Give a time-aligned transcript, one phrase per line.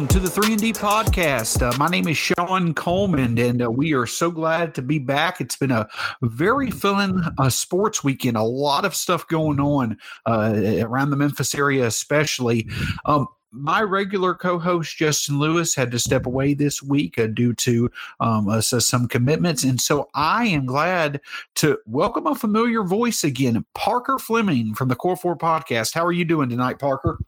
[0.00, 1.60] Welcome to the 3 and D podcast.
[1.60, 5.42] Uh, my name is Sean Coleman and uh, we are so glad to be back.
[5.42, 5.90] It's been a
[6.22, 8.38] very fun uh, sports weekend.
[8.38, 12.66] A lot of stuff going on uh, around the Memphis area especially.
[13.04, 17.90] Um, my regular co-host Justin Lewis had to step away this week uh, due to
[18.20, 21.20] um, uh, some commitments, and so I am glad
[21.56, 25.92] to welcome a familiar voice again, Parker Fleming from the Core Four Podcast.
[25.92, 27.18] How are you doing tonight, Parker?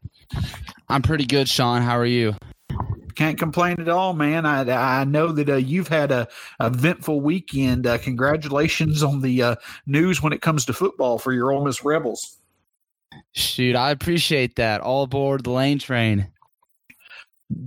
[0.88, 1.82] I'm pretty good, Sean.
[1.82, 2.34] How are you?
[3.14, 4.46] Can't complain at all, man.
[4.46, 6.28] I I know that uh, you've had a,
[6.60, 7.86] eventful weekend.
[7.86, 9.54] Uh, congratulations on the uh,
[9.86, 12.38] news when it comes to football for your Ole Miss Rebels.
[13.32, 14.80] Shoot, I appreciate that.
[14.80, 16.28] All aboard the lane train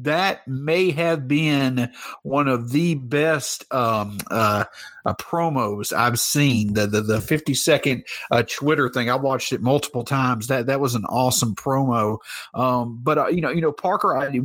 [0.01, 1.91] that may have been
[2.23, 4.65] one of the best um, uh,
[5.05, 6.73] uh, promos I've seen.
[6.73, 9.09] The the, the fifty second uh, Twitter thing.
[9.09, 10.47] I watched it multiple times.
[10.47, 12.17] That that was an awesome promo.
[12.53, 14.17] Um, but uh, you know, you know, Parker.
[14.17, 14.39] I,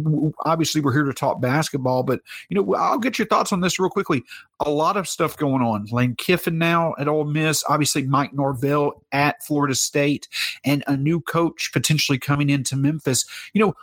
[0.45, 3.79] obviously, we're here to talk basketball, but you know, I'll get your thoughts on this
[3.79, 4.23] real quickly.
[4.61, 5.87] A lot of stuff going on.
[5.91, 7.65] Lane Kiffin now at Ole Miss.
[7.69, 10.29] Obviously, Mike Norvell at Florida State,
[10.65, 13.25] and a new coach potentially coming into Memphis.
[13.55, 13.75] You know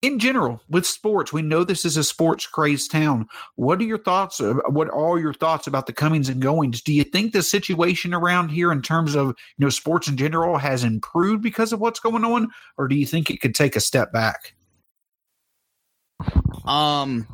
[0.00, 3.26] in general with sports we know this is a sports crazed town.
[3.56, 6.80] What are your thoughts what are your thoughts about the comings and goings?
[6.80, 10.58] Do you think the situation around here in terms of you know sports in general
[10.58, 13.80] has improved because of what's going on or do you think it could take a
[13.80, 14.54] step back?
[16.64, 17.26] Um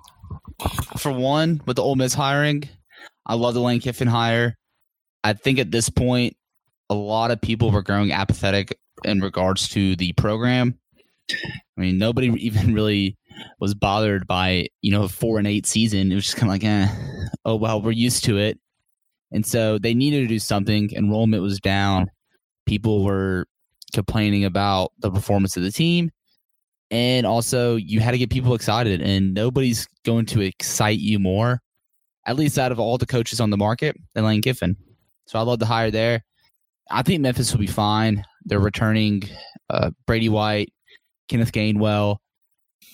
[0.98, 2.69] for one with the Ole Miss hiring
[3.27, 4.57] I love the Lane Kiffin hire.
[5.23, 6.36] I think at this point
[6.89, 10.79] a lot of people were growing apathetic in regards to the program
[11.30, 13.17] I mean, nobody even really
[13.61, 16.12] was bothered by you know a four and eight season.
[16.12, 16.89] It was just kind of like, eh,
[17.45, 18.58] oh well, we're used to it.
[19.33, 20.90] And so they needed to do something.
[20.95, 22.11] Enrollment was down.
[22.67, 23.46] People were
[23.92, 26.11] complaining about the performance of the team.
[26.90, 31.61] And also, you had to get people excited, and nobody's going to excite you more,
[32.27, 34.77] at least out of all the coaches on the market, than Lane Kiffin.
[35.27, 36.23] So I love the hire there.
[36.91, 38.23] I think Memphis will be fine.
[38.45, 39.23] They're returning
[39.70, 40.73] uh, Brady White,
[41.29, 42.18] Kenneth Gainwell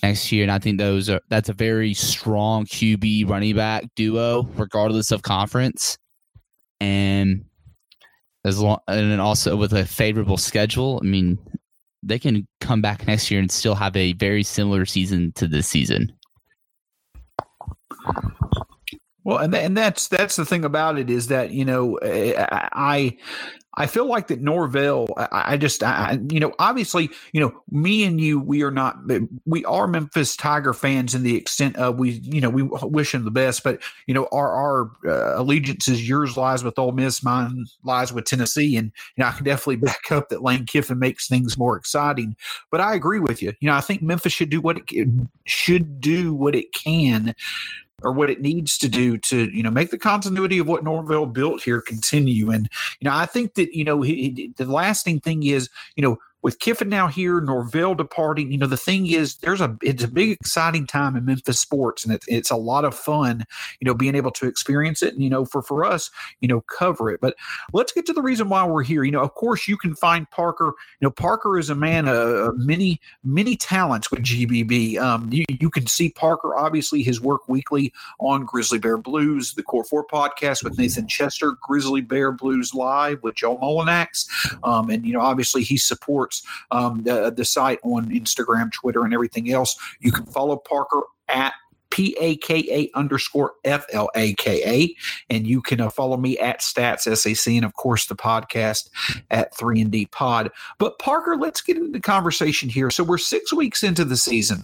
[0.03, 4.43] next year, and I think those are that's a very strong QB running back duo,
[4.55, 5.97] regardless of conference.
[6.79, 7.45] And
[8.45, 11.37] as long and then also with a favorable schedule, I mean,
[12.03, 15.67] they can come back next year and still have a very similar season to this
[15.67, 16.11] season.
[19.23, 23.17] Well, and and that's that's the thing about it is that you know eh, I
[23.75, 25.07] I feel like that Norvell.
[25.15, 28.97] I, I just, I, you know, obviously, you know, me and you, we are not,
[29.45, 33.23] we are Memphis Tiger fans in the extent of we, you know, we wish him
[33.23, 37.65] the best, but you know, our our uh, allegiances, yours lies with Ole Miss, mine
[37.83, 41.27] lies with Tennessee, and you know, I can definitely back up that Lane Kiffin makes
[41.27, 42.35] things more exciting.
[42.71, 43.53] But I agree with you.
[43.61, 47.35] You know, I think Memphis should do what it should do what it can
[48.03, 51.25] or what it needs to do to you know make the continuity of what Norvell
[51.25, 52.51] built here continue.
[52.51, 52.69] And
[52.99, 56.59] you know, I think that you know he, the lasting thing is you know with
[56.59, 60.31] Kiffin now here, Norvell departing, you know, the thing is there's a it's a big
[60.31, 63.43] exciting time in Memphis sports and it, it's a lot of fun,
[63.79, 66.09] you know, being able to experience it and, you know, for, for us,
[66.39, 67.21] you know, cover it.
[67.21, 67.35] But
[67.73, 69.03] let's get to the reason why we're here.
[69.03, 72.57] You know, of course you can find Parker, you know, Parker is a man of
[72.57, 74.97] many, many talents with GBB.
[74.97, 79.63] Um, you, you can see Parker, obviously his work weekly on Grizzly Bear Blues, the
[79.63, 84.27] Core 4 podcast with Nathan Chester, Grizzly Bear Blues Live with Joe Mullinax.
[84.63, 86.30] Um, and, you know, obviously he supports
[86.71, 89.75] um, the, the site on Instagram, Twitter, and everything else.
[89.99, 91.53] You can follow Parker at
[91.91, 94.95] P A K A underscore F L A K A.
[95.29, 98.89] And you can uh, follow me at Stats SAC and, of course, the podcast
[99.29, 100.49] at 3 and D Pod.
[100.79, 102.89] But, Parker, let's get into the conversation here.
[102.89, 104.63] So, we're six weeks into the season.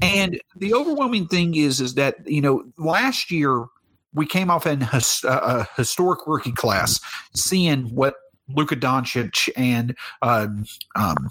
[0.00, 3.66] And the overwhelming thing is, is that, you know, last year
[4.14, 7.00] we came off in a, a historic rookie class,
[7.34, 8.14] seeing what
[8.48, 10.64] Luka Doncic and um,
[10.96, 11.28] um,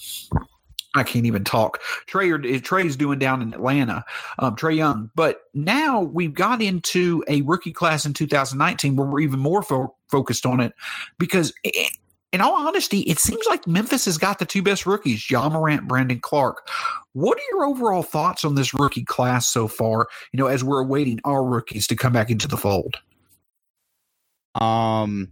[0.96, 1.82] I can't even talk.
[2.08, 4.04] Trey Trey's doing down in Atlanta,
[4.40, 5.12] um, Trae Young.
[5.16, 9.96] But now we've got into a rookie class in 2019 where we're even more fo-
[10.10, 10.74] focused on it
[11.18, 11.54] because.
[11.64, 11.92] It,
[12.34, 15.88] in all honesty, it seems like Memphis has got the two best rookies, Ja Morant,
[15.88, 16.68] Brandon Clarke.
[17.14, 20.08] What are your overall thoughts on this rookie class so far?
[20.34, 22.98] You know, as we're awaiting our rookies to come back into the fold.
[24.56, 25.30] Um,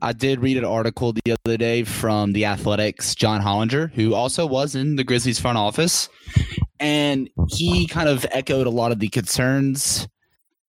[0.00, 4.46] I did read an article the other day from the Athletics, John Hollinger, who also
[4.46, 6.08] was in the Grizzlies front office.
[6.80, 10.06] And he kind of echoed a lot of the concerns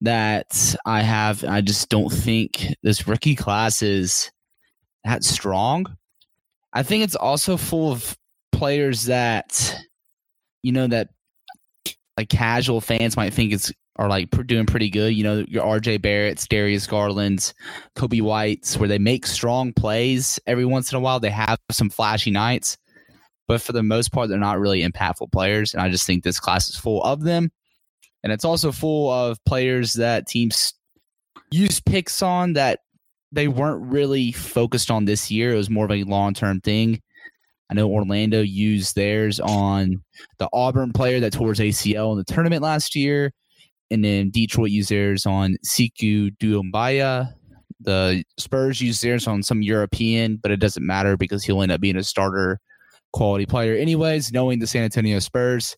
[0.01, 1.45] that I have.
[1.45, 4.31] I just don't think this rookie class is
[5.05, 5.87] that strong.
[6.73, 8.17] I think it's also full of
[8.53, 9.77] players that,
[10.63, 11.09] you know, that
[12.17, 15.15] like casual fans might think it's are like doing pretty good.
[15.15, 17.53] You know, your RJ Barrett's, Darius Garland's,
[17.97, 21.21] Coby White's, where they make strong plays every once in a while.
[21.21, 22.79] They have some flashy nights,
[23.47, 25.75] but for the most part, they're not really impactful players.
[25.75, 27.51] And I just think this class is full of them.
[28.25, 30.73] And it's also full of players that teams
[31.51, 32.81] use picks on that
[33.33, 35.53] they weren't really focused on this year.
[35.53, 37.03] It was more of a long term thing.
[37.71, 40.03] I know Orlando used theirs on
[40.39, 43.33] the Auburn player that tore his ACL in the tournament last year.
[43.91, 47.35] And then Detroit used theirs on Sekou Doumbouya.
[47.81, 51.81] The Spurs used theirs on some European, but it doesn't matter because he'll end up
[51.81, 52.61] being a starter
[53.13, 55.77] quality player anyways, knowing the San Antonio Spurs.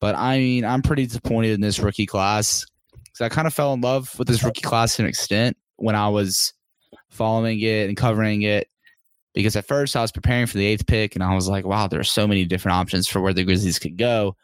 [0.00, 2.64] But I mean, I'm pretty disappointed in this rookie class
[3.04, 5.94] because I kind of fell in love with this rookie class to an extent when
[5.94, 6.52] I was
[7.10, 8.68] following it and covering it.
[9.34, 11.88] Because at first I was preparing for the eighth pick and I was like, wow,
[11.88, 14.34] there are so many different options for where the Grizzlies could go.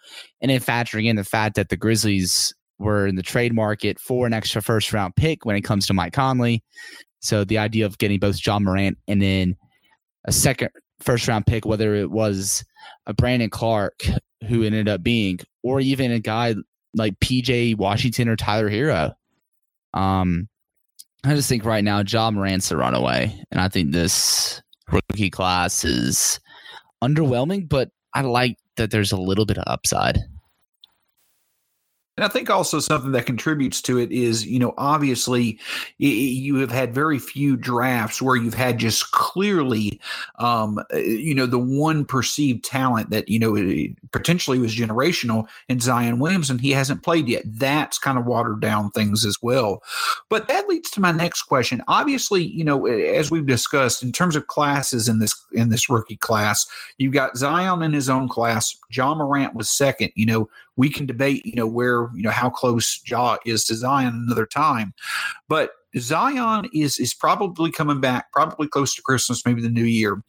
[0.42, 2.52] And then factoring in the fact that the Grizzlies
[2.82, 5.94] were in the trade market for an extra first round pick when it comes to
[5.94, 6.62] Mike Conley.
[7.20, 9.56] So the idea of getting both Ja Morant and then
[10.25, 10.70] a second
[11.00, 12.64] first round pick, whether it was
[13.06, 14.02] a Brandon Clarke
[14.49, 16.55] who ended up being, or even a guy
[16.94, 19.14] like PJ Washington or Tyler Herro.
[19.94, 20.49] Um,
[21.25, 25.84] I just think right now Ja Morant's a runaway, and I think this rookie class
[25.84, 26.40] is
[27.02, 27.69] underwhelming.
[27.69, 30.19] But I like that there's a little bit of upside.
[32.18, 35.58] And I think also something that contributes to it is, you know, obviously
[35.96, 39.98] you have had very few drafts where you've had just clearly,
[40.38, 43.56] um, uh, you know, the one perceived talent that, you know,
[44.10, 46.58] potentially was generational in Zion Williamson.
[46.58, 47.44] He hasn't played yet.
[47.46, 49.82] That's kind of watered down things as well.
[50.28, 51.82] But that leads to my next question.
[51.88, 56.16] Obviously, you know, as we've discussed in terms of classes in this, in this rookie
[56.16, 56.66] class,
[56.98, 58.76] you've got Zion in his own class.
[58.90, 62.50] Ja Morant was second, you know, we can debate, you know, where, you know, how
[62.50, 64.92] close Ja is to Zion another time.
[65.48, 70.22] But Zion is is probably coming back, probably close to Christmas, maybe the new year.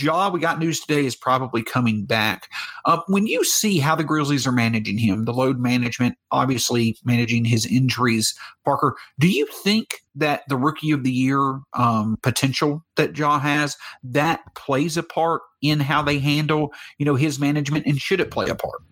[0.00, 2.48] Ja, we got news today, is probably coming back.
[2.84, 7.44] Uh, when you see how the Grizzlies are managing him, the load management, obviously managing
[7.44, 8.34] his injuries,
[8.64, 13.76] Parker, do you think that the rookie of the year um, potential that Ja has
[14.02, 18.30] that plays a part in how they handle, you know, his management, and should it
[18.30, 18.82] play a part?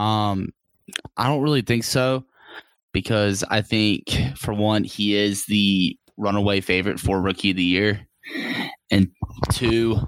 [0.00, 0.48] Um,
[1.18, 2.24] I don't really think so
[2.92, 4.04] because I think
[4.36, 8.06] for one, he is the runaway favorite for rookie of the year.
[8.90, 9.10] And
[9.52, 9.98] two,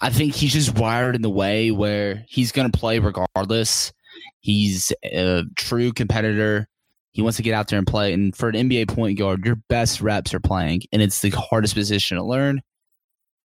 [0.00, 3.92] I think he's just wired in the way where he's going to play regardless.
[4.40, 6.66] He's a true competitor.
[7.12, 8.12] He wants to get out there and play.
[8.14, 11.74] And for an NBA point guard, your best reps are playing, and it's the hardest
[11.74, 12.62] position to learn.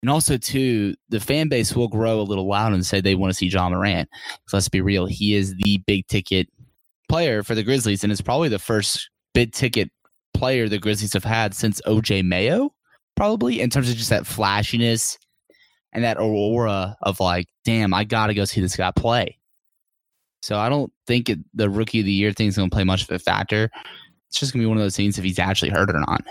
[0.06, 3.32] And also, too, the fan base will grow a little loud and say they want
[3.32, 4.08] to see Ja Morant.
[4.48, 6.48] So let's be real, he is the big ticket
[7.10, 9.90] player for the Grizzlies, and it's probably the first big ticket
[10.36, 12.72] player the Grizzlies have had since OJ Mayo,
[13.16, 15.18] probably in terms of just that flashiness
[15.92, 19.40] and that aura of like, damn, I got to go see this guy play.
[20.44, 22.84] So I don't think it, the rookie of the year thing is going to play
[22.84, 23.72] much of a factor.
[24.30, 26.24] It's just going to be one of those things if he's actually hurt or not.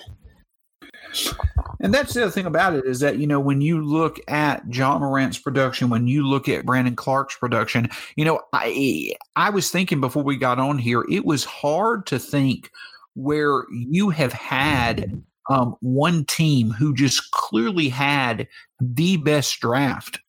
[1.80, 4.62] And that's the other thing about it is that, you know, when you look at
[4.73, 9.71] Ja Morant's production, when you look at Brandon Clarke's production, you know, I I was
[9.71, 12.71] thinking before we got on here, it was hard to think
[13.14, 18.49] where you have had um, one team who just clearly had
[18.80, 20.21] the best draft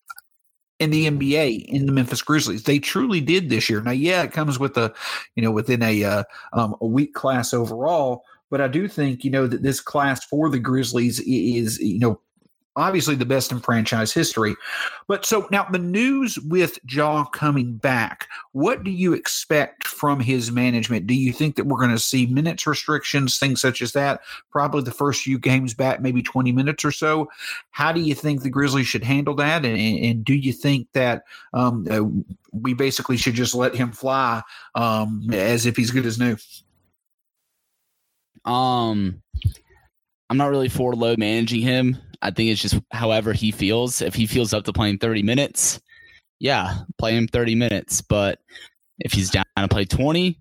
[0.80, 2.64] in the NBA in the Memphis Grizzlies.
[2.64, 3.82] They truly did this year.
[3.82, 4.94] Now, yeah, it comes with a,
[5.36, 6.24] you know, within a uh,
[6.54, 8.24] um, a weak class overall,
[8.56, 12.22] but I do think, you know, that this class for the Grizzlies is, you know,
[12.78, 14.56] obviously the best in franchise history.
[15.10, 20.54] But so now the news with Ja coming back, what do you expect from his
[20.54, 21.06] management?
[21.06, 24.22] Do you think that we're going to see minutes restrictions, things such as that?
[24.52, 27.30] Probably the first few games back, maybe 20 minutes or so.
[27.72, 29.66] How do you think the Grizzlies should handle that?
[29.66, 32.04] And, and do you think that um, uh,
[32.54, 34.44] we basically should just let him fly
[34.76, 36.38] um, as if he's good as new?
[38.46, 39.22] Um,
[40.30, 41.98] I'm not really for load managing him.
[42.22, 44.02] I think it's just however he feels.
[44.02, 45.80] If he feels up to playing 30 minutes,
[46.40, 48.02] yeah, play him 30 minutes.
[48.02, 48.40] But
[49.00, 50.40] if he's down to play 20,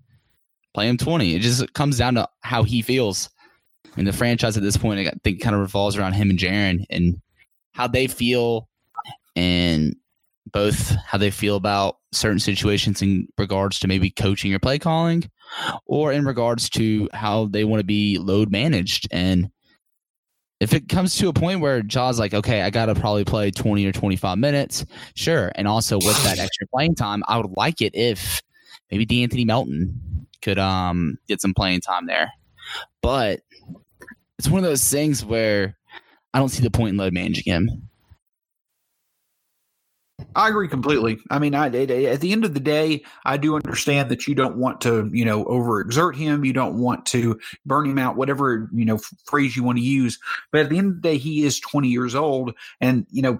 [0.73, 1.35] play him 20.
[1.35, 3.29] It just comes down to how he feels.
[3.97, 6.85] And the franchise at this point, I think, kind of revolves around him and Jaren
[6.89, 7.21] and
[7.73, 8.67] how they feel,
[9.35, 9.95] and
[10.51, 15.29] both how they feel about certain situations in regards to maybe coaching or play calling,
[15.85, 19.07] or in regards to how they want to be load managed.
[19.11, 19.49] And
[20.59, 23.51] if it comes to a point where Ja's like, okay, I got to probably play
[23.51, 24.85] 20 or 25 minutes,
[25.15, 25.51] sure.
[25.55, 28.41] And also with that extra playing time, I would like it if
[28.91, 32.31] maybe D'Anthony Melton could um get some playing time there.
[33.01, 33.41] But
[34.37, 35.77] it's one of those things where
[36.33, 37.89] I don't see the point in load managing him.
[40.33, 41.19] I agree completely.
[41.29, 44.57] I mean, I, at the end of the day, I do understand that you don't
[44.57, 46.45] want to, you know, overexert him.
[46.45, 50.17] You don't want to burn him out, whatever, you know, phrase you want to use.
[50.51, 52.53] But at the end of the day, he is 20 years old.
[52.79, 53.39] And, you know,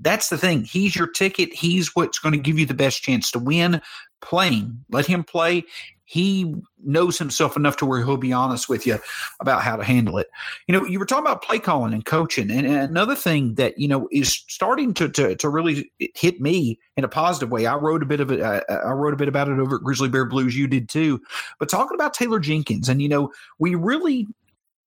[0.00, 0.64] that's the thing.
[0.64, 1.52] He's your ticket.
[1.52, 3.80] He's what's going to give you the best chance to win
[4.20, 4.84] playing.
[4.90, 5.64] Let him play
[6.04, 6.54] he
[6.84, 8.98] knows himself enough to where he'll be honest with you
[9.40, 10.28] about how to handle it.
[10.66, 13.78] You know, you were talking about play calling and coaching, and, and another thing that
[13.78, 17.66] you know is starting to, to to really hit me in a positive way.
[17.66, 18.40] I wrote a bit of it.
[18.40, 20.56] Uh, I wrote a bit about it over at Grizzly Bear Blues.
[20.56, 21.20] You did too.
[21.58, 24.26] But talking about Taylor Jenkins, and you know, we really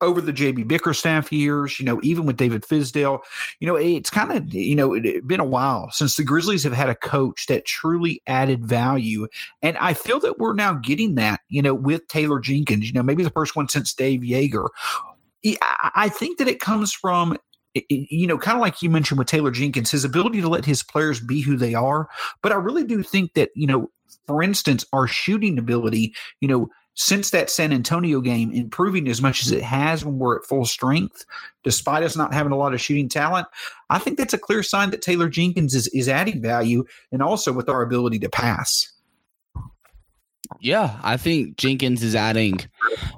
[0.01, 3.21] over the JB Bickerstaff years, you know, even with David Fizdale,
[3.59, 6.73] you know, it's kind of, you know, it, been a while since the Grizzlies have
[6.73, 9.27] had a coach that truly added value.
[9.61, 13.03] And I feel that we're now getting that, you know, with Taylor Jenkins, you know,
[13.03, 14.67] maybe the first one since Dave Joerger.
[15.95, 17.37] I think that it comes from
[17.89, 20.81] you know, kind of like you mentioned with Taylor Jenkins, his ability to let his
[20.81, 22.07] players be who they are.
[22.41, 23.89] But I really do think that, you know,
[24.27, 29.43] for instance, our shooting ability, you know, since that San Antonio game, improving as much
[29.43, 31.25] as it has when we're at full strength,
[31.63, 33.47] despite us not having a lot of shooting talent,
[33.89, 37.51] I think that's a clear sign that Taylor Jenkins is, is adding value and also
[37.51, 38.91] with our ability to pass.
[40.61, 42.59] Yeah, I think Jenkins is adding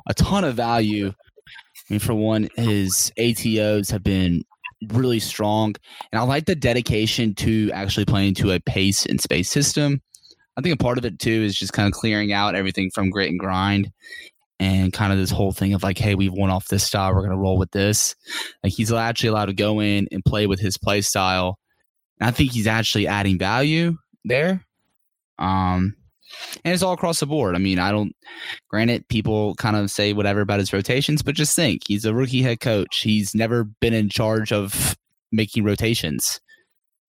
[0.07, 1.09] a ton of value.
[1.09, 4.43] I mean, for one, his ATOs have been
[4.89, 5.75] really strong,
[6.11, 10.01] and I like the dedication to actually playing to a pace and space system.
[10.57, 13.11] I think a part of it too is just kind of clearing out everything from
[13.11, 13.91] grit and grind
[14.59, 17.21] and kind of this whole thing of like, hey, we've won off this style, we're
[17.21, 18.15] gonna roll with this.
[18.63, 21.59] Like he's actually allowed to go in and play with his play style.
[22.19, 24.65] And I think he's actually adding value there.
[25.37, 25.95] Um
[26.65, 27.55] and it's all across the board.
[27.55, 28.13] I mean, I don't
[28.67, 32.41] granted people kind of say whatever about his rotations, but just think he's a rookie
[32.41, 33.01] head coach.
[33.01, 34.97] He's never been in charge of
[35.31, 36.41] making rotations.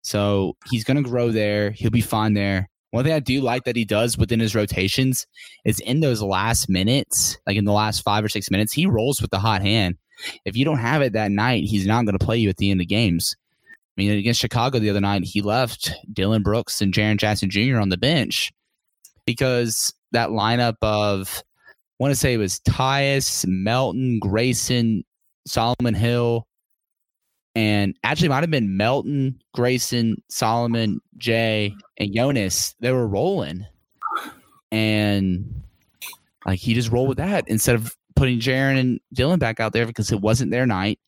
[0.02, 1.71] So he's gonna grow there.
[1.71, 2.69] He'll be fine there.
[2.90, 5.26] One thing I do like that he does within his rotations
[5.64, 9.21] is in those last minutes, like in the last five or six minutes, he rolls
[9.21, 9.97] with the hot hand.
[10.45, 12.71] If you don't have it that night, he's not going to play you at the
[12.71, 13.37] end of games.
[13.99, 17.78] I mean, against Chicago the other night, he left Dillon Brooks and Jaren Jackson Jr.
[17.78, 18.52] on the bench
[19.26, 25.04] because that lineup of, I want to say it was Tyus, Melton, Grayson,
[25.47, 26.47] Solomon Hill,
[27.59, 32.77] and actually might have been Melton, Grayson, Solomon, Jae, and Jonas.
[32.79, 33.67] They were rolling,
[34.71, 35.65] and
[36.47, 39.87] like he just rolled with that instead of putting Jaren and Dillon back out there
[39.87, 41.00] because it wasn't their night,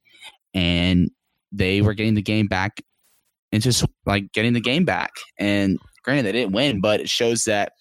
[0.52, 1.12] and
[1.52, 2.80] they were getting the game back
[3.52, 5.12] and just like getting the game back.
[5.38, 7.74] And granted, they didn't win, but it shows that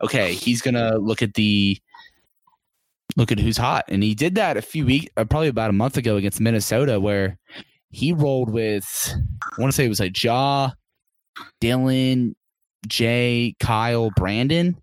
[0.00, 1.76] okay, he's gonna look at the
[3.16, 5.72] look at who's hot, and he did that a few weeks, uh, probably about a
[5.72, 7.36] month ago against Minnesota, where
[7.92, 10.70] he rolled with I want to say it was like Ja,
[11.60, 12.34] Dillon,
[12.88, 14.76] Jae, Kyle, Brandon,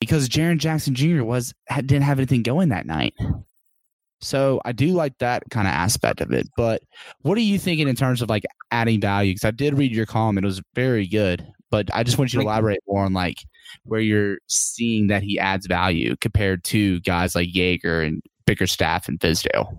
[0.00, 1.24] because Jaren Jackson Jr.
[1.24, 3.14] was didn't have anything going that night.
[4.20, 6.48] So I do like that kind of aspect of it.
[6.56, 6.82] But
[7.22, 9.32] what are you thinking in terms of like adding value?
[9.32, 11.46] Because I did read your column; it was very good.
[11.70, 13.38] But I just want you to elaborate more on like
[13.84, 19.18] where you're seeing that he adds value compared to guys like Joerger and Bickerstaff and
[19.18, 19.76] Fizdale.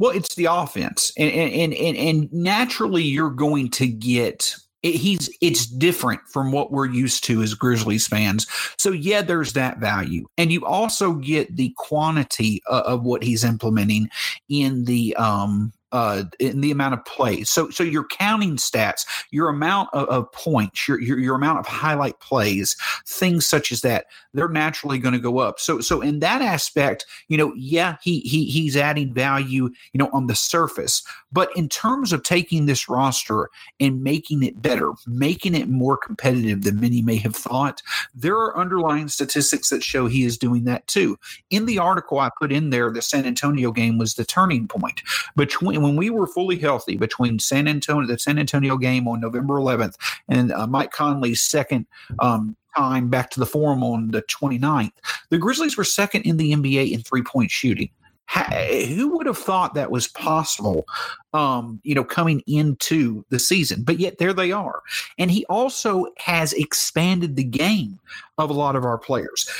[0.00, 5.28] Well, it's the offense, and and and and naturally, you're going to get it, he's
[5.42, 8.46] it's different from what we're used to as Grizzlies fans.
[8.78, 13.44] So yeah, there's that value, and you also get the quantity of, of what he's
[13.44, 14.08] implementing
[14.48, 17.50] in the um uh, in the amount of plays.
[17.50, 21.66] So, so your counting stats, your amount of, of points, your, your, your amount of
[21.66, 25.58] highlight plays, things such as that, they're naturally going to go up.
[25.58, 30.10] So, so in that aspect, you know, yeah, he he he's adding value, you know,
[30.12, 31.02] on the surface.
[31.32, 36.62] But in terms of taking this roster and making it better, making it more competitive
[36.62, 37.82] than many may have thought,
[38.14, 41.18] there are underlying statistics that show he is doing that too.
[41.50, 45.02] In the article I put in there, the San Antonio game was the turning point
[45.36, 49.54] between when we were fully healthy between San Antonio, the San Antonio game on November
[49.54, 49.96] 11th,
[50.28, 51.86] and uh, Mike Conley's second
[52.20, 54.92] um, time back to the forum on the 29th,
[55.30, 57.90] the Grizzlies were second in the NBA in three point shooting.
[58.88, 60.86] who would have thought that was possible,
[61.32, 63.82] um, you know, coming into the season?
[63.82, 64.82] But yet there they are.
[65.18, 67.98] And he also has expanded the game
[68.38, 69.50] of a lot of our players.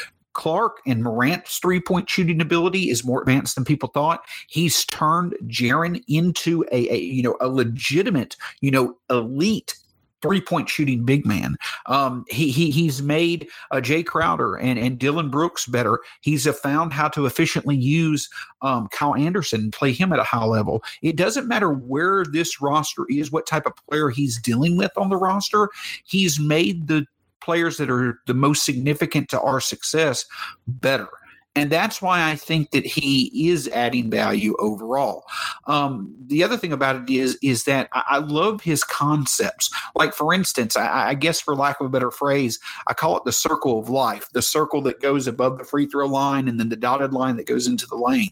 [0.41, 4.25] Clarke and Morant's three point shooting ability is more advanced than people thought.
[4.49, 9.75] He's turned Jaren into a, a you know a legitimate you know elite
[10.23, 11.57] three point shooting big man.
[11.85, 16.01] Um, he, he he's made uh, Jae Crowder and, and Dillon Brooks better.
[16.23, 18.31] He's found how to efficiently use
[18.63, 20.83] um, Kyle Anderson and play him at a high level.
[21.03, 25.11] It doesn't matter where this roster is, what type of player he's dealing with on
[25.11, 25.69] the roster.
[26.05, 27.07] He's made the
[27.41, 30.25] players that are the most significant to our success
[30.67, 31.09] better.
[31.57, 35.25] And that's why I think that he is adding value overall.
[35.67, 39.69] Um, the other thing about it is, is that I, I love his concepts.
[39.97, 43.25] Like, for instance, I, I, guess for lack of a better phrase, I call it
[43.25, 46.69] the circle of life, the circle that goes above the free throw line and then
[46.69, 48.31] the dotted line that goes into the lane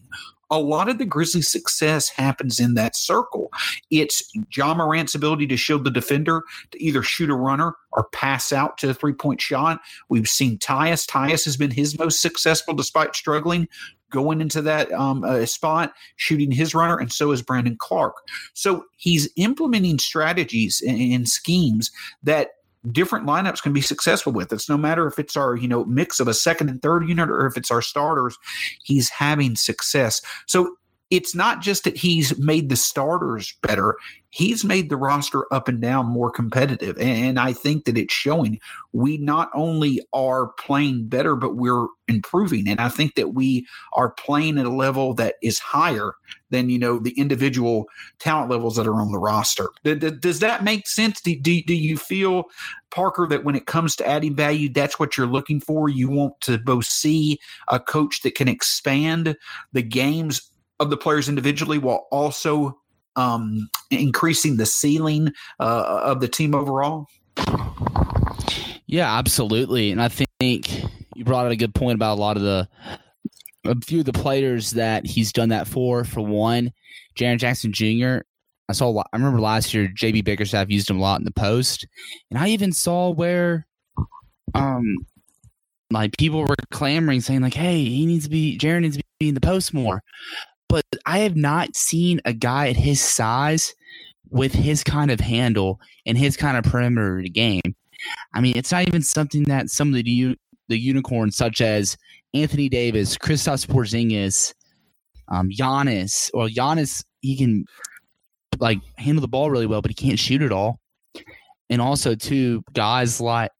[0.49, 3.51] a lot of the Grizzlies' success happens in that circle.
[3.89, 4.23] It's
[4.55, 8.77] Ja Morant's ability to shield the defender, to either shoot a runner or pass out
[8.79, 9.79] to a three point shot.
[10.09, 11.07] We've seen Tyus.
[11.07, 13.67] Tyus has been his most successful despite struggling
[14.09, 18.17] going into that um, uh, spot, shooting his runner, and so is Brandon Clarke.
[18.53, 21.91] So he's implementing strategies and, and schemes
[22.23, 22.49] that
[22.91, 24.53] different lineups can be successful with.
[24.53, 27.29] It's no matter if it's our, you know, mix of a second and third unit
[27.29, 28.37] or if it's our starters,
[28.83, 30.21] he's having success.
[30.47, 30.75] So
[31.09, 33.95] it's not just that he's made the starters better,
[34.31, 36.97] he's made the roster up and down more competitive.
[36.99, 38.59] And I think that it's showing
[38.93, 42.67] we not only are playing better, but we're improving.
[42.67, 46.13] And I think that we are playing at a level that is higher
[46.51, 47.85] than, you know, the individual
[48.19, 49.69] talent levels that are on the roster.
[49.83, 51.21] Does that make sense?
[51.21, 52.45] Do, do, do you feel,
[52.91, 55.89] Parker, that when it comes to adding value, that's what you're looking for?
[55.89, 59.35] You want to both see a coach that can expand
[59.73, 62.77] the games of the players individually while also
[63.15, 67.07] um, increasing the ceiling uh, of the team overall?
[68.87, 69.91] Yeah, absolutely.
[69.91, 70.83] And I think
[71.15, 72.67] you brought up a good point about a lot of the
[73.65, 76.03] a few of the players that he's done that for.
[76.03, 76.71] For one,
[77.15, 78.19] Jaren Jackson Jr.
[78.67, 78.97] I saw.
[78.97, 81.87] I remember last year JB Bickerstaff used him a lot in the post,
[82.29, 83.67] and I even saw where,
[84.53, 85.05] um,
[85.91, 89.29] like people were clamoring saying like, "Hey, he needs to be Jaren needs to be
[89.29, 90.03] in the post more."
[90.69, 93.73] But I have not seen a guy at his size
[94.29, 97.75] with his kind of handle and his kind of perimeter game.
[98.33, 100.37] I mean, it's not even something that some of the
[100.69, 101.97] the unicorns, such as
[102.33, 104.53] Anthony Davis, Kristaps Porzingis,
[105.27, 107.65] um, Giannis, or Giannis, he can
[108.59, 110.79] like handle the ball really well, but he can't shoot at all.
[111.71, 113.51] And also, too, guys like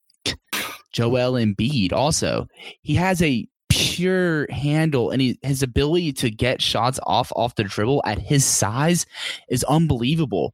[0.93, 1.93] Joel Embiid.
[1.93, 2.47] Also,
[2.81, 3.47] he has a
[3.79, 8.45] pure handle and he, his ability to get shots off off the dribble at his
[8.45, 9.05] size
[9.49, 10.53] is unbelievable.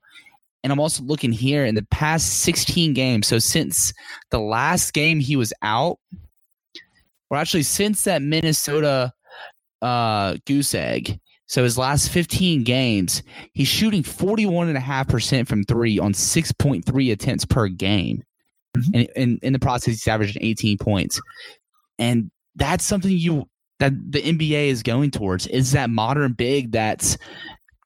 [0.64, 3.28] And I'm also looking here in the past 16 games.
[3.28, 3.94] So since
[4.32, 6.00] the last game he was out,
[7.30, 9.14] or actually since that Minnesota
[9.82, 11.20] uh, goose egg.
[11.48, 13.22] So his last 15 games,
[13.54, 18.24] he's shooting 41.5% from three on 6.3 attempts per game.
[18.76, 18.96] Mm-hmm.
[18.96, 21.22] And, and in the process, he's averaging 18 points.
[22.00, 23.48] And that's something you
[23.80, 27.18] that the NBA is going towards is that modern big that's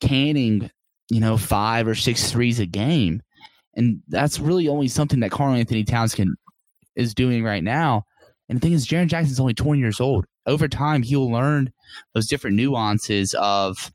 [0.02, 0.70] canning,
[1.10, 3.22] you know, five or six threes a game.
[3.76, 6.36] And that's really only something that Karl-Anthony Towns can
[6.96, 8.04] is doing right now.
[8.50, 10.26] And the thing is, Jaren Jackson's only 20 years old.
[10.46, 11.72] Over time, he'll learn
[12.14, 13.92] those different nuances of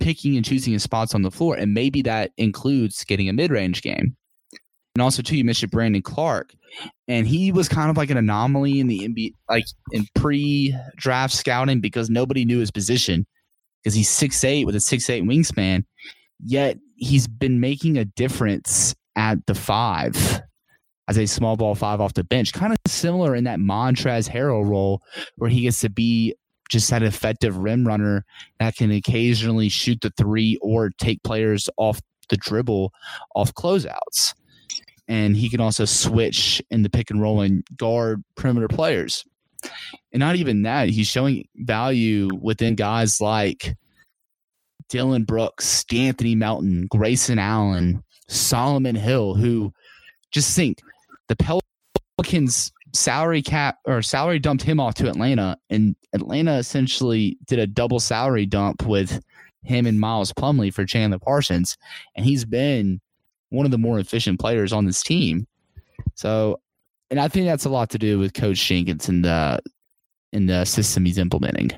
[0.00, 1.56] picking and choosing his spots on the floor.
[1.56, 4.16] And maybe that includes getting a mid range game.
[4.96, 6.54] And also, too, you mentioned Brandon Clarke,
[7.06, 11.82] and he was kind of like an anomaly in the NBA, like in pre-draft scouting
[11.82, 13.26] because nobody knew his position
[13.84, 15.84] because he's six eight with a six eight wingspan.
[16.42, 20.40] Yet he's been making a difference at the five
[21.08, 24.66] as a small ball five off the bench, kind of similar in that Montrezl Harrell
[24.66, 25.02] role
[25.36, 26.34] where he gets to be
[26.70, 28.24] just that effective rim runner
[28.60, 32.94] that can occasionally shoot the three or take players off the dribble
[33.34, 34.32] off closeouts
[35.08, 39.24] and he can also switch in the pick and roll and guard perimeter players.
[40.12, 43.74] And not even that, he's showing value within guys like
[44.88, 49.72] Dillon Brooks, Anthony Melton, Grayson Allen, Solomon Hill, who
[50.30, 50.80] just think
[51.28, 51.36] the
[52.18, 57.66] Pelicans salary cap or salary dumped him off to Atlanta, and Atlanta essentially did a
[57.66, 59.20] double salary dump with
[59.62, 61.76] him and Miles Plumlee for Chandler Parsons,
[62.16, 63.00] and he's been
[63.50, 65.46] one of the more efficient players on this team.
[66.14, 66.60] So,
[67.10, 69.60] and I think that's a lot to do with Coach Jenkins uh, and the
[70.32, 71.70] in the system he's implementing.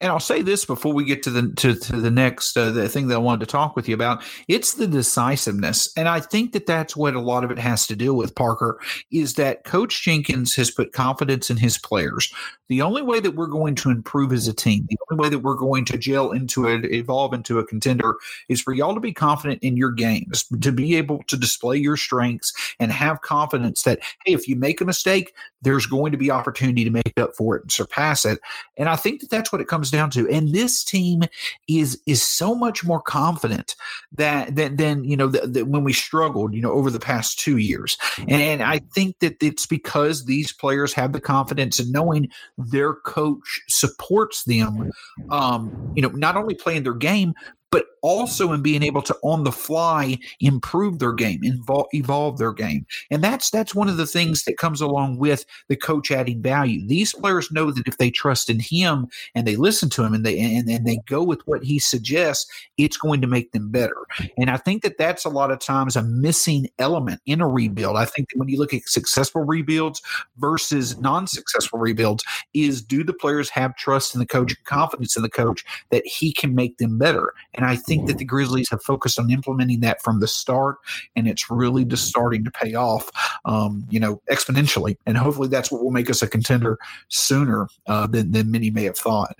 [0.00, 2.88] And I'll say this before we get to the to, to the next uh, the
[2.88, 4.22] thing that I wanted to talk with you about.
[4.48, 7.96] It's the decisiveness, and I think that that's what a lot of it has to
[7.96, 8.80] do with Parker.
[9.10, 12.32] Is that Coach Jenkins has put confidence in his players.
[12.68, 15.40] The only way that we're going to improve as a team, the only way that
[15.40, 18.16] we're going to gel into it, evolve into a contender,
[18.48, 21.96] is for y'all to be confident in your games, to be able to display your
[21.96, 26.30] strengths and have confidence that hey, if you make a mistake, there's going to be
[26.30, 28.38] opportunity to make up for it and surpass it.
[28.76, 30.28] And I think that that's what it comes down to.
[30.28, 31.22] And this team
[31.68, 33.74] is is so much more confident
[34.12, 37.56] that than than you know that when we struggled, you know, over the past two
[37.56, 37.96] years.
[38.18, 42.94] And, and I think that it's because these players have the confidence in knowing their
[42.94, 44.90] coach supports them.
[45.30, 47.34] Um, you know, not only playing their game,
[47.70, 52.84] but also in being able to on the fly improve their game, evolve their game.
[53.10, 56.86] And that's that's one of the things that comes along with the coach adding value.
[56.86, 60.24] These players know that if they trust in him and they listen to him and
[60.24, 63.96] they and, and they go with what he suggests, it's going to make them better.
[64.36, 67.96] And I think that that's a lot of times a missing element in a rebuild.
[67.96, 70.02] I think that when you look at successful rebuilds
[70.36, 75.30] versus non-successful rebuilds, is do the players have trust in the coach, confidence in the
[75.30, 77.32] coach that he can make them better?
[77.54, 80.76] And I think that the Grizzlies have focused on implementing that from the start,
[81.16, 83.10] and it's really just starting to pay off,
[83.44, 84.96] um, you know, exponentially.
[85.06, 86.78] And hopefully that's what will make us a contender
[87.08, 89.36] sooner uh, than, than many may have thought.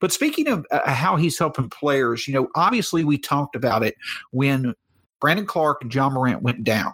[0.00, 3.94] But speaking of uh, how he's helping players, you know, obviously we talked about it
[4.30, 4.74] when
[5.20, 6.92] Brandon Clarke and Ja Morant went down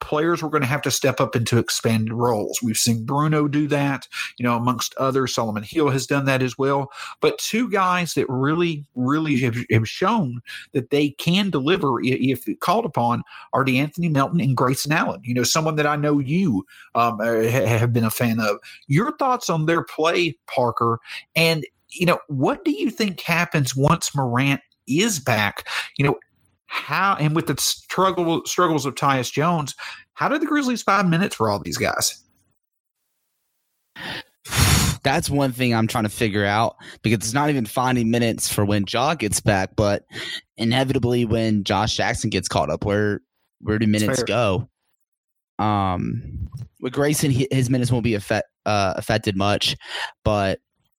[0.00, 2.60] players were going to have to step up into expanded roles.
[2.62, 4.08] We've seen Bruno do that,
[4.38, 5.34] you know, amongst others.
[5.34, 6.90] Solomon Hill has done that as well.
[7.20, 10.40] But two guys that really, really have, have shown
[10.72, 15.20] that they can deliver if called upon are De'Anthony Melton and Grayson Allen.
[15.24, 18.58] You know, someone that I know you um, uh, have been a fan of.
[18.86, 21.00] Your thoughts on their play, Parker,
[21.34, 25.66] and you know, what do you think happens once Morant is back?
[25.98, 26.18] You know,
[26.66, 29.74] how and with the struggle struggles of Tyus Jones,
[30.14, 32.22] how did the Grizzlies find minutes for all these guys?
[35.02, 38.64] That's one thing I'm trying to figure out because it's not even finding minutes for
[38.64, 40.04] when Ja gets back, but
[40.56, 43.20] inevitably when Josh Jackson gets caught up, where
[43.60, 44.68] where do minutes go?
[45.58, 46.48] Um,
[46.80, 49.76] with Grayson, his minutes won't be effect, uh, affected much,
[50.24, 50.58] but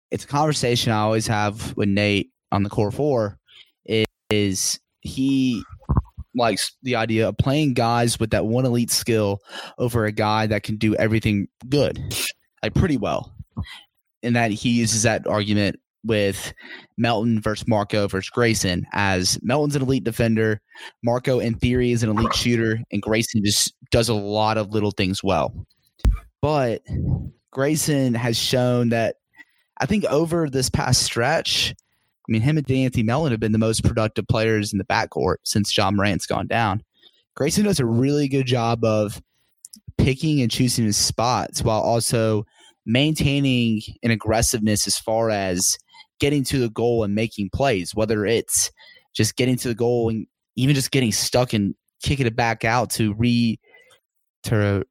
[0.10, 3.38] it's a conversation I always have with Nate on the core four.
[4.30, 5.64] Is he
[6.36, 9.40] likes the idea of playing guys with that one elite skill
[9.80, 12.00] over a guy that can do everything good,
[12.62, 13.34] like pretty well.
[14.22, 16.54] And that he uses that argument with
[16.98, 20.62] Melton versus Marko versus Grayson, as Melton's an elite defender,
[21.04, 24.92] Marko in theory is an elite shooter, and Grayson just does a lot of little
[24.92, 25.66] things well.
[26.42, 26.82] But
[27.52, 29.16] Grayson has shown that
[29.80, 31.74] I think over this past stretch,
[32.28, 35.38] I mean, him and Anthony Melton have been the most productive players in the backcourt
[35.44, 36.84] since Ja Morant's gone down.
[37.36, 39.22] Grayson does a really good job of
[39.98, 42.46] picking and choosing his spots while also
[42.86, 45.78] maintaining an aggressiveness as far as
[46.20, 48.72] getting to the goal and making plays, whether it's
[49.14, 52.90] just getting to the goal and even just getting stuck and kicking it back out
[52.90, 53.60] to re
[54.44, 54.86] to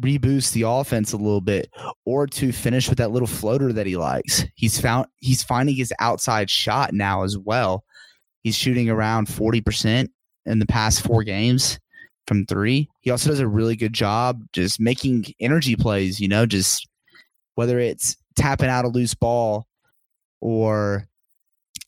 [0.00, 1.70] reboost the offense a little bit
[2.06, 4.44] or to finish with that little floater that he likes.
[4.54, 7.84] He's found he's finding his outside shot now as well.
[8.42, 10.08] He's shooting around 40%
[10.46, 11.78] in the past 4 games
[12.26, 12.88] from 3.
[13.00, 16.88] He also does a really good job just making energy plays, you know, just
[17.54, 19.66] whether it's tapping out a loose ball
[20.40, 21.06] or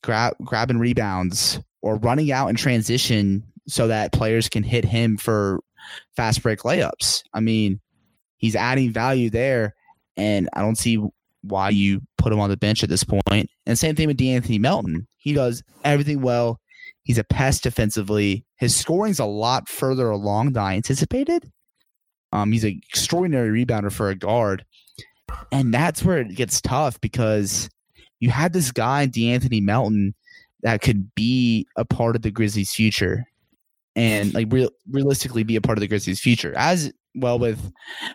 [0.03, 5.59] grab grabbing rebounds or running out in transition so that players can hit him for
[6.15, 7.23] fast break layups.
[7.33, 7.81] I mean,
[8.37, 9.75] he's adding value there,
[10.17, 11.03] and I don't see
[11.41, 13.49] why you put him on the bench at this point.
[13.65, 15.07] And same thing with De'Anthony Melton.
[15.17, 16.59] He does everything well.
[17.03, 18.45] He's a pest defensively.
[18.57, 21.51] His scoring's a lot further along than I anticipated.
[22.31, 24.65] Um, he's an extraordinary rebounder for a guard.
[25.51, 27.69] And that's where it gets tough because
[28.19, 30.15] you had this guy, De'Anthony Melton,
[30.63, 33.25] that could be a part of the Grizzlies' future
[33.95, 36.53] and like real, realistically be a part of the Grizzlies' future.
[36.57, 37.71] As well with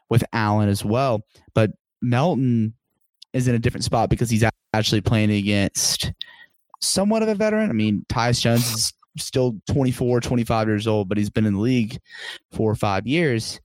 [0.08, 1.22] with Allen as well.
[1.54, 2.74] But Melton
[3.32, 6.12] is in a different spot because he's actually playing against
[6.80, 7.70] somewhat of a veteran.
[7.70, 11.60] I mean, Tyus Jones is still 24, 25 years old, but he's been in the
[11.60, 11.98] league
[12.52, 13.60] four or five years.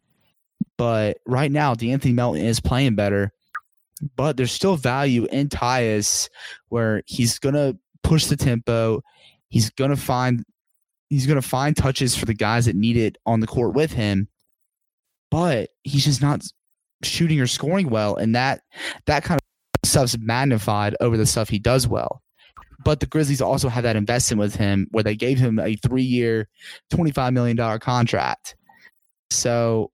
[0.77, 3.31] But right now, De'Anthony Melton is playing better.
[4.15, 6.29] But there's still value in Tyus
[6.67, 9.01] where he's gonna push the tempo.
[9.47, 10.43] He's gonna find
[11.09, 14.27] he's gonna find touches for the guys that need it on the court with him
[15.35, 16.47] but he's just not
[17.03, 18.61] shooting or scoring well, and that
[19.05, 22.21] that kind of stuff's magnified over the stuff he does well.
[22.85, 26.03] But the Grizzlies also have that investment with him where they gave him a three
[26.03, 26.47] year,
[26.89, 28.55] $25 million contract.
[29.29, 29.91] So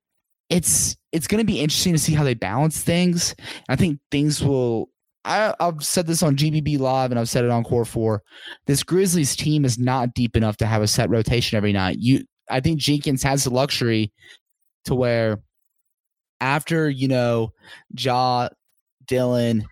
[0.51, 3.33] it's it's going to be interesting to see how they balance things.
[3.67, 4.89] I think things will.
[5.25, 8.21] I, I've said this on GBB Live and I've said it on Core Four.
[8.67, 11.97] This Grizzlies team is not deep enough to have a set rotation every night.
[11.99, 14.11] You, I think Jenkins has the luxury
[14.85, 15.41] to where
[16.39, 17.53] after you know
[17.97, 18.49] Ja,
[19.05, 19.65] Dillon,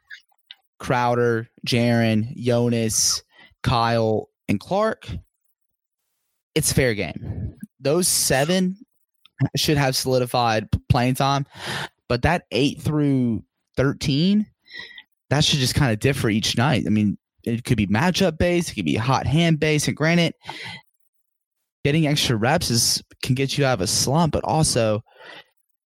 [0.79, 3.23] Crowder, Jaren, Jonas,
[3.63, 5.09] Kyle, and Clarke,
[6.55, 7.55] it's fair game.
[7.79, 8.77] Those seven
[9.55, 11.45] should have solidified playing time,
[12.07, 13.43] but that eight through
[13.77, 14.45] thirteen,
[15.29, 16.83] that should just kind of differ each night.
[16.85, 20.33] I mean, it could be matchup based, it could be hot hand based, and granted,
[21.83, 25.01] getting extra reps is can get you out of a slump, but also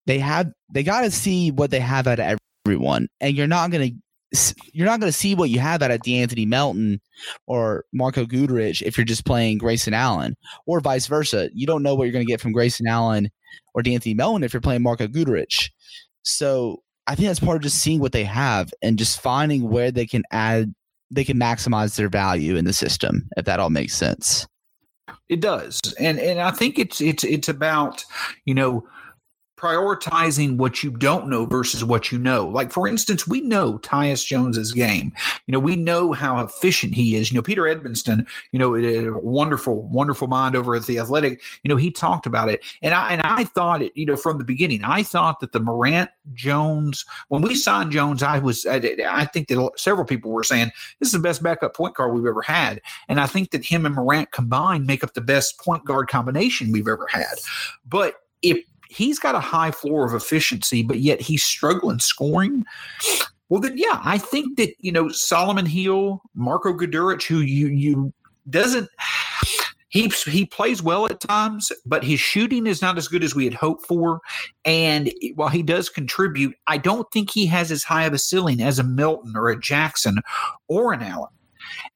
[0.07, 3.71] they have they got to see what they have out of everyone, and you're not
[3.71, 3.91] gonna
[4.73, 7.01] you're not to see what you have out of De'Anthony Melton
[7.47, 11.51] or Marko Guduric if you're just playing Grayson Allen, or vice versa.
[11.53, 13.29] You don't know what you're to get from Grayson Allen
[13.75, 15.71] or De'Anthony Melton if you're playing Marko Guduric.
[16.23, 19.91] So I think that's part of just seeing what they have and just finding where
[19.91, 20.73] they can add,
[21.11, 23.29] they can maximize their value in the system.
[23.37, 24.47] If that all makes sense.
[25.29, 28.05] It does, and and I think it's it's it's about
[28.45, 28.87] you know
[29.61, 32.47] prioritizing what you don't know versus what you know.
[32.49, 35.13] Like for instance, we know Tyus Jones's game.
[35.47, 37.31] You know, we know how efficient he is.
[37.31, 41.43] You know, Peter Edmiston, you know, a wonderful, wonderful mind over at the Athletic.
[41.63, 43.93] You know, he talked about it, and I and I thought it.
[43.95, 48.23] You know, from the beginning, I thought that the Morant Jones when we signed Jones,
[48.23, 50.71] I was I, I think that several people were saying
[51.01, 53.85] this is the best backup point guard we've ever had, and I think that him
[53.85, 57.35] and Morant combined make up the best point guard combination we've ever had.
[57.87, 62.65] But if he's got a high floor of efficiency, but yet he's struggling scoring.
[63.49, 68.13] Well, then, yeah, I think that you know Solomon Hill, Marko Guduric, who you you
[68.49, 68.89] doesn't
[69.91, 73.45] he he plays well at times, but his shooting is not as good as we
[73.45, 74.21] had hoped for.
[74.65, 78.63] And while he does contribute, I don't think he has as high of a ceiling
[78.63, 80.21] as a Melton or a Jackson
[80.69, 81.31] or an Allen.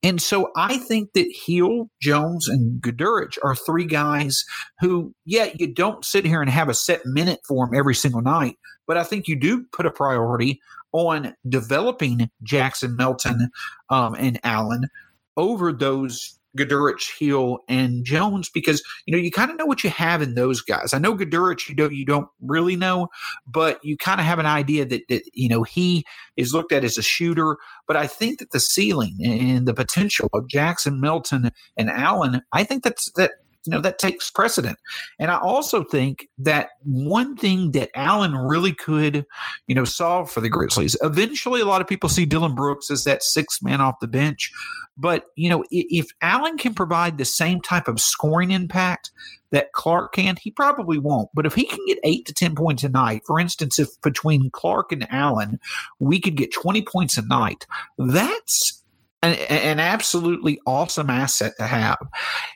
[0.03, 4.45] And so I think that Hill, Jones, and Guduric are three guys
[4.81, 8.23] who, yeah, you don't sit here and have a set minute for them every single
[8.23, 8.57] night,
[8.87, 10.61] but I think you do put a priority
[10.93, 13.51] on developing Jackson, Melton,
[13.91, 14.89] um, and Allen
[15.37, 19.91] over those Guduric, Hill, and Jones because you know you kind of know what you
[19.91, 20.93] have in those guys.
[20.93, 23.09] I know Guduric, you don't you don't really know,
[23.47, 26.05] but you kind of have an idea that that you know he
[26.37, 27.57] is looked at as a shooter.
[27.87, 32.65] But I think that the ceiling and the potential of Jackson, Melton, and Allen, I
[32.65, 33.33] think that's that
[33.67, 34.79] you know that takes precedent.
[35.19, 39.25] And i also think that one thing that allen really could
[39.67, 43.05] you know solve for the grizzlies eventually a lot of people see dillon brooks as
[43.05, 44.53] that sixth man off the bench
[44.97, 49.11] but you know if allen can provide the same type of scoring impact
[49.51, 51.31] that clarke can he probably won't.
[51.33, 54.51] But if he can get eight to ten points a night for instance if between
[54.51, 55.61] clarke and allen
[56.01, 57.67] we could get 20 points a night
[57.99, 58.83] that's
[59.25, 61.99] an, an, absolutely awesome asset to have.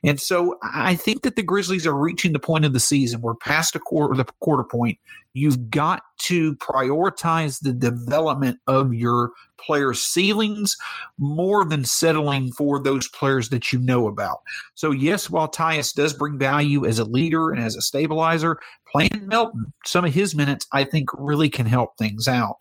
[0.04, 3.34] And so I think that the Grizzlies are reaching the point of the season where
[3.34, 4.98] past a quarter the quarter point,
[5.32, 10.76] you've got to prioritize the development of your players' ceilings
[11.18, 14.38] more than settling for those players that you know about.
[14.74, 18.58] So, yes, while Tyus does bring value as a leader and as a stabilizer,
[18.90, 22.56] playing Melton, some of his minutes, I think, really can help things out.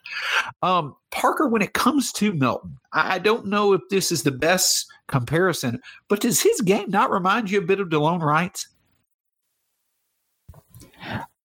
[0.61, 4.87] Um, Parker, when it comes to Melton, I don't know if this is the best
[5.07, 8.65] comparison, but does his game not remind you a bit of Delon Wright?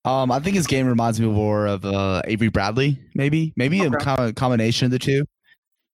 [0.05, 3.95] Um, I think his game reminds me more of uh, Avery Bradley, maybe, maybe okay.
[3.95, 5.25] a com- combination of the two.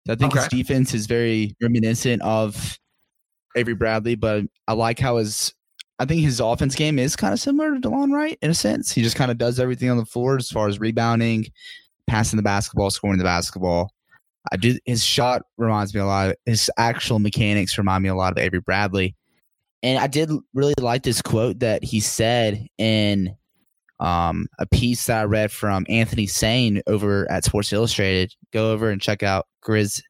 [0.08, 0.40] I think okay.
[0.40, 2.78] his defense is very reminiscent of
[3.56, 5.52] Avery Bradley, but I like how his
[5.98, 8.92] I think his offense game is kind of similar to Delon Wright in a sense.
[8.92, 11.46] He just kind of does everything on the floor as far as rebounding,
[12.06, 13.92] passing the basketball, scoring the basketball.
[14.52, 18.14] I do his shot reminds me a lot of his actual mechanics remind me a
[18.14, 19.16] lot of Avery Bradley.
[19.82, 23.36] And I did really like this quote that he said in
[24.00, 28.34] um, a piece that I read from Anthony Sane over at Sports Illustrated.
[28.52, 30.02] Go over and check out Grizz,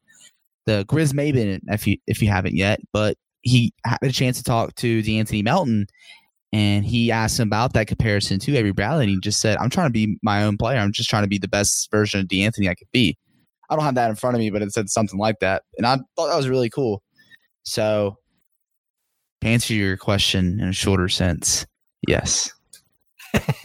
[0.66, 2.80] the Grizz Maven if you if you haven't yet.
[2.92, 5.86] But he had a chance to talk to De'Anthony Melton,
[6.52, 9.04] and he asked him about that comparison to Avery Bradley.
[9.04, 10.78] And he just said, "I'm trying to be my own player.
[10.78, 13.16] I'm just trying to be the best version of De'Anthony I could be."
[13.70, 15.86] I don't have that in front of me, but it said something like that, and
[15.86, 17.02] I thought that was really cool.
[17.64, 18.16] So,
[19.42, 21.66] to answer your question in a shorter sense,
[22.06, 22.50] yes.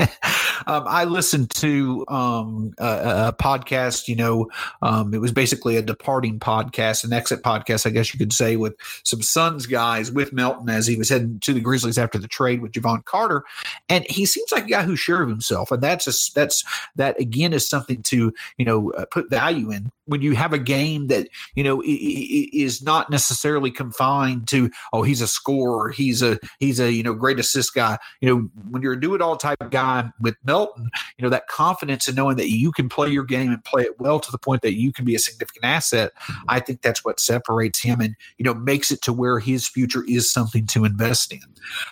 [0.68, 4.08] um, I listened to um, a, a, podcast.
[4.08, 4.50] You know,
[4.82, 8.56] um, it was basically a departing podcast, an exit podcast, I guess you could say,
[8.56, 12.28] with some Suns guys with Melton as he was heading to the Grizzlies after the
[12.28, 13.44] trade with Jevon Carter,
[13.90, 16.64] and he seems like a guy who's sure of himself, and that's a, that's
[16.96, 20.60] that again is something to you know uh, put value in when you have a
[20.60, 26.40] game that you know is not necessarily confined to oh he's a scorer he's a
[26.60, 27.98] he's a you know great assist guy.
[28.22, 31.48] You know when you're a do it all type guy with Melton you know that
[31.48, 34.38] confidence in knowing that you can play your game and play it well to the
[34.38, 36.12] point that you can be a significant asset
[36.48, 40.04] I think that's what separates him and you know makes it to where his future
[40.08, 41.40] is something to invest in.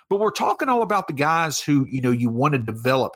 [0.10, 3.16] But we're talking all about the guys who you know you want to develop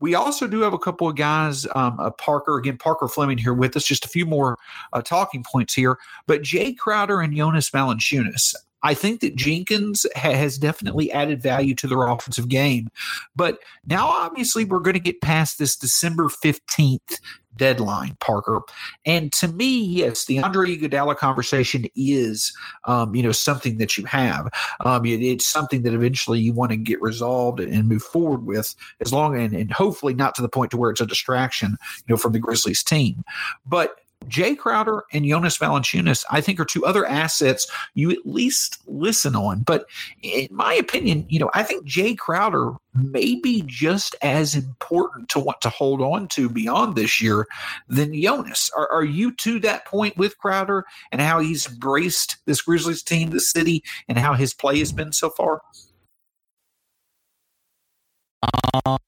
[0.00, 3.54] we also do have a couple of guys, um, uh, Parker, again, Parker Fleming here
[3.54, 4.58] with us, just a few more
[4.92, 5.98] uh, talking points here.
[6.26, 11.74] But Jae Crowder and Jonas Valanciunas, I think that Jenkins ha- has definitely added value
[11.76, 12.90] to their offensive game.
[13.34, 17.18] But now, obviously, we're going to get past this December 15th
[17.58, 18.60] deadline, Parker.
[19.04, 24.06] And to me, yes, the Andre Iguodala conversation is, um, you know, something that you
[24.06, 24.48] have.
[24.80, 28.74] Um, it, it's something that eventually you want to get resolved and move forward with,
[29.00, 32.14] as long and, and hopefully not to the point to where it's a distraction, you
[32.14, 33.22] know, from the Grizzlies team.
[33.66, 38.78] But Jae Crowder and Jonas Valanciunas, I think, are two other assets you at least
[38.86, 39.62] listen on.
[39.62, 39.86] But
[40.22, 45.38] in my opinion, you know, I think Jae Crowder may be just as important to
[45.38, 47.46] want to hold on to beyond this year
[47.88, 48.70] than Jonas.
[48.76, 53.30] Are, are you to that point with Crowder and how he's embraced this Grizzlies team,
[53.30, 55.62] the city, and how his play has been so far?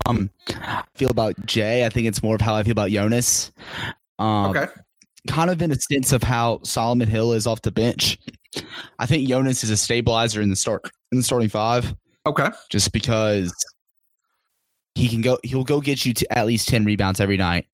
[0.06, 1.84] Um, I feel about Jae.
[1.84, 3.52] I think it's more of how I feel about Jonas.
[4.18, 4.66] Um, okay
[5.28, 8.18] kind of in a sense of how Solomon Hill is off the bench.
[8.98, 11.94] I think Jonas is a stabilizer in the start in the starting five.
[12.26, 12.48] Okay.
[12.68, 13.52] Just because
[14.94, 17.66] he can go he'll go get you to at least 10 rebounds every night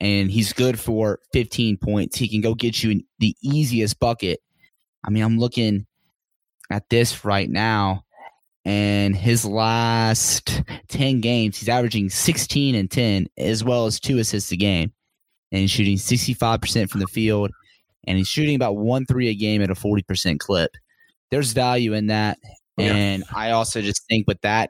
[0.00, 2.16] and he's good for 15 points.
[2.16, 4.40] He can go get you the easiest bucket.
[5.04, 5.86] I mean, I'm looking
[6.70, 8.04] at this right now
[8.64, 14.50] and his last 10 games, he's averaging 16 and 10 as well as two assists
[14.50, 14.92] a game
[15.56, 17.50] and he's shooting 65% from the field,
[18.06, 20.70] and he's shooting about one three a game at a 40% clip.
[21.30, 22.38] There's value in that.
[22.78, 22.94] Oh, yeah.
[22.94, 24.68] And I also just think with that,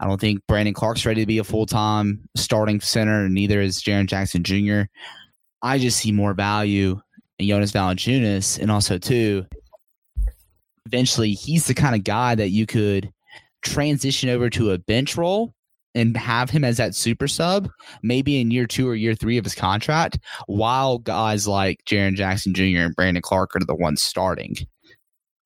[0.00, 3.60] I don't think Brandon Clarke's ready to be a full time starting center, and neither
[3.60, 4.82] is Jaren Jackson Jr.
[5.62, 7.00] I just see more value
[7.38, 9.46] in Jonas Valanciunas, and also too,
[10.86, 13.12] eventually he's the kind of guy that you could
[13.62, 15.53] transition over to a bench role
[15.94, 17.70] and have him as that super sub
[18.02, 22.54] maybe in year two or year three of his contract, while guys like Jaren Jackson
[22.54, 22.82] Jr.
[22.82, 24.56] and Brandon Clarke are the ones starting.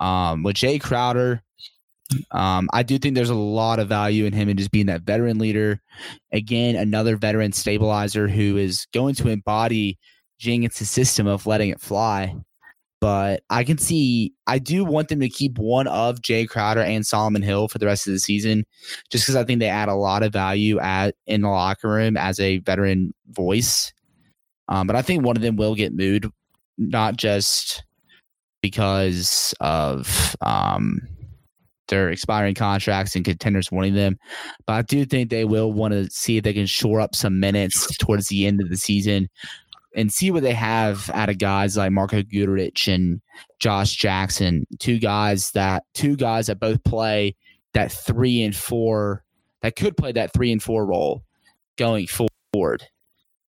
[0.00, 1.42] Um, with Jae Crowder,
[2.30, 5.02] um, I do think there's a lot of value in him and just being that
[5.02, 5.80] veteran leader.
[6.32, 9.98] Again, another veteran stabilizer who is going to embody
[10.38, 12.34] Jenkins' system of letting it fly
[13.00, 17.06] but I can see I do want them to keep one of Jae Crowder and
[17.06, 18.64] Solomon Hill for the rest of the season,
[19.10, 22.16] just because I think they add a lot of value at in the locker room
[22.16, 23.92] as a veteran voice.
[24.68, 26.26] Um, but I think one of them will get moved,
[26.76, 27.84] not just
[28.60, 31.00] because of um,
[31.86, 34.18] their expiring contracts and contenders wanting them,
[34.66, 37.38] but I do think they will want to see if they can shore up some
[37.38, 39.28] minutes towards the end of the season
[39.94, 43.20] and see what they have out of guys like Marko Guduric and
[43.58, 47.34] Josh Jackson, two guys that two guys that both play
[47.74, 49.24] that three and four
[49.62, 51.22] that could play that three and four role
[51.76, 52.84] going forward.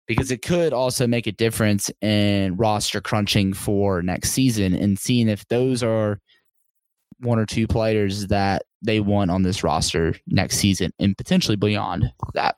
[0.06, 5.28] Because it could also make a difference in roster crunching for next season and seeing
[5.28, 6.20] if those are
[7.20, 12.12] one or two players that they want on this roster next season and potentially beyond
[12.34, 12.56] that.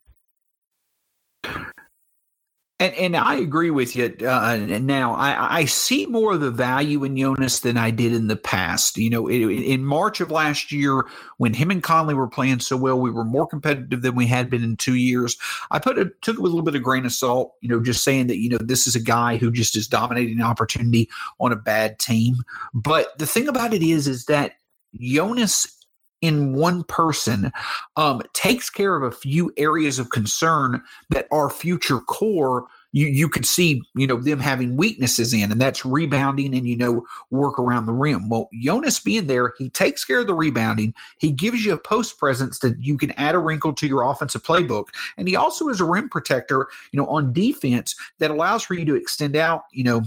[2.83, 4.13] And, and I agree with you.
[4.27, 8.27] Uh, now I, I see more of the value in Jonas than I did in
[8.27, 8.97] the past.
[8.97, 12.77] You know, in, in March of last year, when him and Conley were playing so
[12.77, 15.37] well, we were more competitive than we had been in two years.
[15.71, 17.55] I put it took it with a little bit of grain of salt.
[17.61, 20.43] You know, just saying that you know this is a guy who just is dominating
[20.43, 22.39] opportunity on a bad team.
[22.75, 24.55] But the thing about it is, is that
[24.99, 25.82] Jonas
[26.23, 27.53] in one person
[27.97, 33.29] um, takes care of a few areas of concern that are future core you you
[33.29, 37.59] could see you know them having weaknesses in and that's rebounding and you know work
[37.59, 38.29] around the rim.
[38.29, 40.95] Well jonas being there he takes care of the rebounding.
[41.19, 44.43] He gives you a post presence that you can add a wrinkle to your offensive
[44.43, 44.89] playbook.
[45.17, 48.85] And he also is a rim protector you know on defense that allows for you
[48.85, 50.03] to extend out you know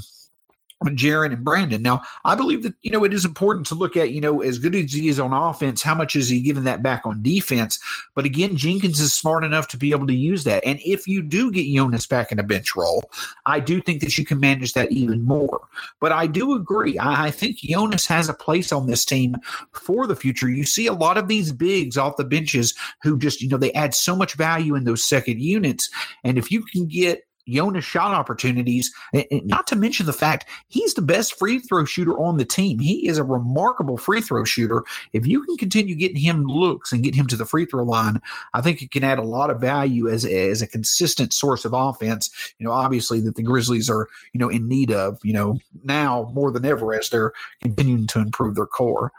[0.84, 1.82] Jaren and Brandon.
[1.82, 4.60] Now, I believe that, you know, it is important to look at, you know, as
[4.60, 7.80] good as he is on offense, how much is he giving that back on defense?
[8.14, 10.64] But again, Jenkins is smart enough to be able to use that.
[10.66, 13.10] And if you do get Jonas back in a bench role,
[13.46, 15.68] I do think that you can manage that even more.
[16.00, 17.00] But I do agree.
[17.00, 19.38] I, I think Jonas has a place on this team
[19.72, 20.50] for the future.
[20.50, 23.74] You see a lot of these bigs off the benches who just, you know, they
[23.74, 25.90] add so much value in those second units.
[26.24, 28.94] And if you can get Jonas shot opportunities,
[29.32, 32.80] not to mention the fact he's the best free throw shooter on the team.
[32.80, 34.84] He is a remarkable free throw shooter.
[35.14, 38.22] If you can continue getting him looks and get him to the free throw line,
[38.54, 41.74] I think it can add a lot of value as, as a consistent source of
[41.74, 42.30] offense.
[42.60, 46.32] You know, obviously that the Grizzlies are, you know, in need of, you know, now
[46.34, 49.12] more than ever as they're continuing to improve their core.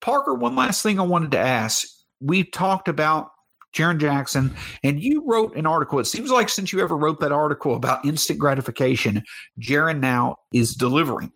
[0.00, 1.88] Parker, one last thing I wanted to ask.
[2.20, 3.30] We've talked about
[3.74, 5.98] Jaren Jackson, and you wrote an article.
[5.98, 9.22] It seems like since you ever wrote that article about instant gratification,
[9.60, 11.32] Jaren now is delivering.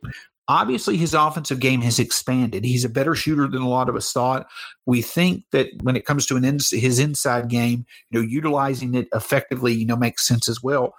[0.48, 2.64] Obviously, his offensive game has expanded.
[2.64, 4.46] He's a better shooter than a lot of us thought.
[4.86, 9.08] We think that when it comes to an his inside game, you know, utilizing it
[9.14, 10.94] effectively, you know, makes sense as well.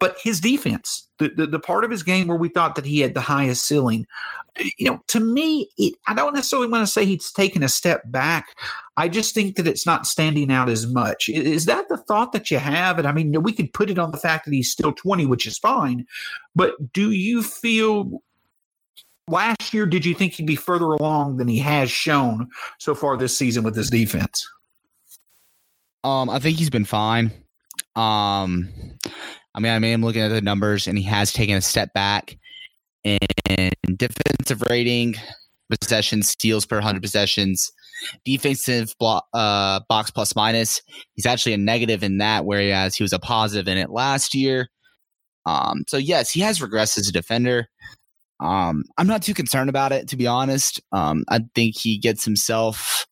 [0.00, 3.00] But his defense, the, the, the part of his game where we thought that he
[3.00, 4.06] had the highest ceiling,
[4.76, 8.02] you know, to me, it, I don't necessarily want to say he's taken a step
[8.06, 8.46] back.
[8.96, 11.28] I just think that it's not standing out as much.
[11.28, 12.98] Is that the thought that you have?
[12.98, 15.46] And I mean, we could put it on the fact that he's still 20, which
[15.46, 16.06] is fine.
[16.54, 18.22] But do you feel
[19.28, 23.16] last year, did you think he'd be further along than he has shown so far
[23.16, 24.48] this season with his defense?
[26.02, 27.32] Um, I think he's been fine.
[27.96, 28.68] Um,
[29.54, 31.92] I mean, I mean, I'm looking at the numbers, and he has taken a step
[31.92, 32.36] back
[33.04, 33.18] in
[33.96, 35.14] defensive rating,
[35.80, 37.70] possessions, steals per 100 possessions,
[38.24, 40.82] defensive uh, box plus minus.
[41.14, 44.68] He's actually a negative in that, whereas he was a positive in it last year.
[45.46, 47.68] Um, so yes, he has regressed as a defender.
[48.40, 50.80] Um, I'm not too concerned about it, to be honest.
[50.92, 53.06] Um, I think he gets himself.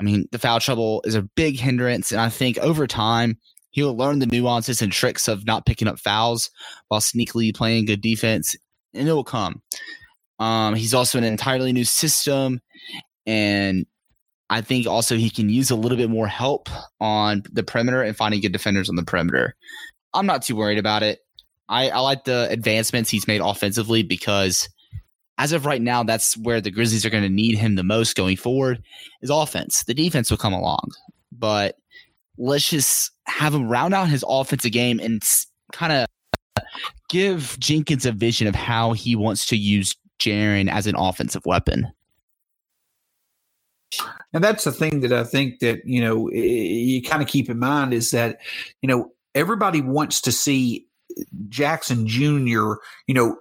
[0.00, 3.38] I mean, the foul trouble is a big hindrance, and I think over time
[3.74, 6.48] he'll learn the nuances and tricks of not picking up fouls
[6.88, 8.54] while sneakily playing good defense,
[8.94, 9.60] and it will come.
[10.38, 12.60] Um, he's also an entirely new system,
[13.26, 13.84] and
[14.48, 16.68] I think also he can use a little bit more help
[17.00, 19.56] on the perimeter and finding good defenders on the perimeter.
[20.14, 21.18] I'm not too worried about it.
[21.68, 24.68] I, I like the advancements he's made offensively because
[25.36, 28.14] as of right now, that's where the Grizzlies are going to need him the most
[28.14, 28.84] going forward
[29.20, 29.82] is offense.
[29.82, 30.90] The defense will come along,
[31.32, 31.74] but
[32.38, 35.22] let's just have him round out his offensive game and
[35.72, 36.06] kind of
[37.08, 41.92] give Jenkins a vision of how he wants to use Jaren as an offensive weapon.
[44.32, 47.58] And that's the thing that I think that, you know, you kind of keep in
[47.58, 48.38] mind is that,
[48.82, 50.86] you know, everybody wants to see
[51.48, 52.74] Jackson Jr.,
[53.06, 53.36] you know,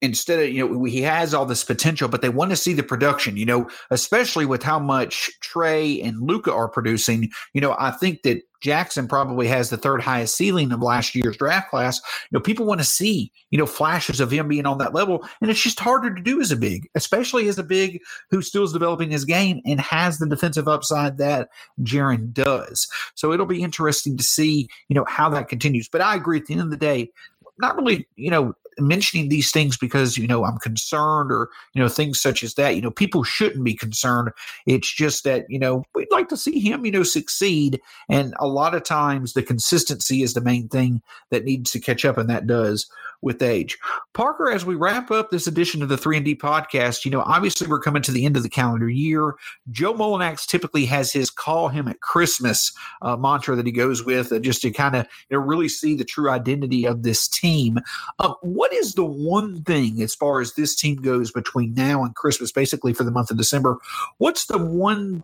[0.00, 2.82] instead of you know he has all this potential but they want to see the
[2.82, 7.30] production you know especially with how much trae and luka are producing.
[7.52, 11.36] You know i think that jackson probably has the third highest ceiling of last year's
[11.36, 12.00] draft class.
[12.30, 15.26] You know people want to see you know flashes of him being on that level
[15.40, 18.64] and it's just harder to do as a big especially as a big who still
[18.64, 21.48] is developing his game and has the defensive upside that
[21.82, 22.88] Jaren does.
[23.14, 25.88] So it'll be interesting to see you know how that continues.
[25.88, 27.10] But i agree at the end of the day
[27.58, 31.88] not really, you know, mentioning these things because you know I'm concerned or you know
[31.88, 32.76] things such as that.
[32.76, 34.30] You know, people shouldn't be concerned.
[34.66, 38.46] It's just that you know we'd like to see him you know succeed, and a
[38.46, 42.30] lot of times the consistency is the main thing that needs to catch up, and
[42.30, 42.90] that does
[43.20, 43.78] with age.
[44.14, 47.22] Parker, as we wrap up this edition of the 3 and D podcast, you know,
[47.22, 49.34] obviously we're coming to the end of the calendar year.
[49.70, 54.32] Joe Mullinax typically has his call him at Christmas uh, mantra that he goes with
[54.32, 57.78] uh, just to kind of you know, really see the true identity of this team.
[58.18, 62.14] Uh, what is the one thing as far as this team goes between now and
[62.14, 63.78] Christmas, basically for the month of December?
[64.18, 65.22] What's the one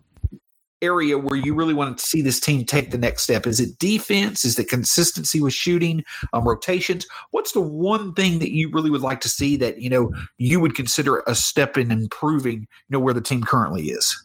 [0.85, 3.45] area where you really want to see this team take the next step?
[3.45, 4.45] Is it defense?
[4.45, 7.05] Is it consistency with shooting, um, rotations?
[7.31, 10.59] What's the one thing that you really would like to see that you know you
[10.59, 14.23] would consider a step in improving, you know, where the team currently is?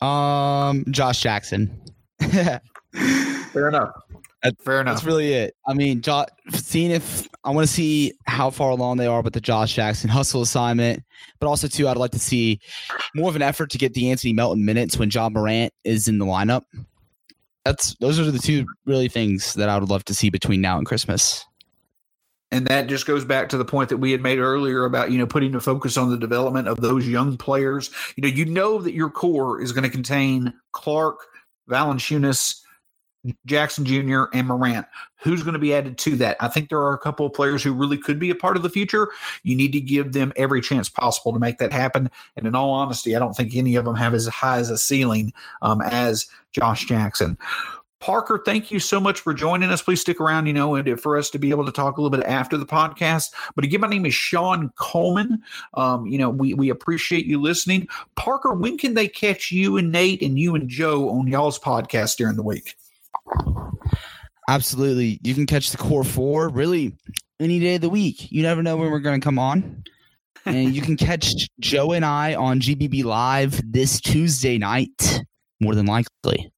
[0.00, 1.80] Um, Josh Jackson.
[2.20, 3.90] Fair enough.
[4.44, 4.96] That's, Fair enough.
[4.96, 5.56] That's really it.
[5.66, 9.32] I mean, jo- seeing if I want to see how far along they are with
[9.32, 11.02] the Josh Jackson hustle assignment,
[11.40, 12.60] but also too, I'd like to see
[13.14, 16.18] more of an effort to get the Anthony Melton minutes when Ja Morant is in
[16.18, 16.64] the lineup.
[17.64, 20.76] That's those are the two really things that I would love to see between now
[20.76, 21.46] and Christmas.
[22.50, 25.18] And that just goes back to the point that we had made earlier about, you
[25.18, 27.90] know, putting the focus on the development of those young players.
[28.16, 31.20] You know, you know that your core is going to contain Clarke,
[31.68, 32.60] Valanciunas,
[33.46, 34.86] Jackson Jr., and Morant.
[35.22, 36.36] Who's going to be added to that?
[36.40, 38.62] I think there are a couple of players who really could be a part of
[38.62, 39.08] the future.
[39.42, 42.10] You need to give them every chance possible to make that happen.
[42.36, 44.76] And in all honesty, I don't think any of them have as high as a
[44.76, 47.38] ceiling um, as Josh Jackson.
[48.04, 49.80] Parker, thank you so much for joining us.
[49.80, 52.14] Please stick around, you know, and for us to be able to talk a little
[52.14, 53.30] bit after the podcast.
[53.54, 55.42] But again, my name is Sean Coleman.
[55.72, 57.88] Um, you know, we we appreciate you listening.
[58.14, 62.18] Parker, when can they catch you and Nate and you and Joe on y'all's podcast
[62.18, 62.74] during the week?
[64.48, 65.18] Absolutely.
[65.22, 66.96] You can catch the core four really
[67.40, 68.30] any day of the week.
[68.30, 69.84] You never know when we're going to come on.
[70.46, 75.22] and you can catch Joe and I on GBB Live this Tuesday night,
[75.60, 76.52] more than likely.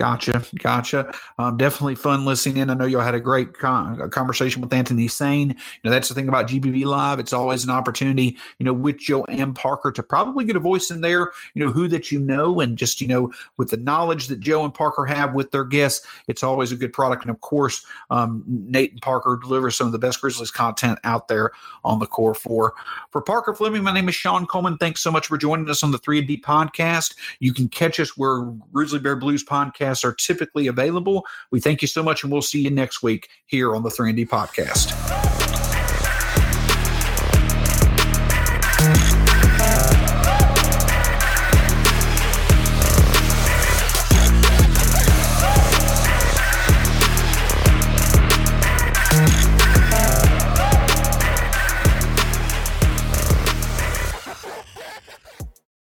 [0.00, 1.12] Gotcha, gotcha.
[1.40, 2.70] Um, definitely fun listening in.
[2.70, 5.48] I know y'all had a great con- conversation with Anthony Sane.
[5.48, 8.98] You know that's the thing about GBB Live; it's always an opportunity, you know, with
[8.98, 11.32] Joe and Parker to probably get a voice in there.
[11.54, 14.64] You know who that you know, and just you know with the knowledge that Joe
[14.64, 17.22] and Parker have with their guests, it's always a good product.
[17.22, 21.26] And of course, um, Nate and Parker deliver some of the best Grizzlies content out
[21.26, 21.50] there
[21.82, 22.74] on the Core Four.
[23.10, 24.78] For Parker Fleming, my name is Sean Coleman.
[24.78, 27.16] Thanks so much for joining us on the Three and D podcast.
[27.40, 28.42] You can catch us where
[28.72, 31.26] Grizzly Bear Blues podcast podcasts are typically available.
[31.50, 34.28] We thank you so much, and we'll see you next week here on the 3D
[34.28, 35.37] podcast.